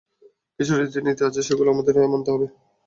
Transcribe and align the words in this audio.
কিছু 0.59 0.73
রীতিনীতি 0.75 1.21
আছে 1.27 1.41
সেগুলো 1.47 1.69
আমাদের 1.71 1.93
মানতে 2.05 2.29
হবে। 2.33 2.47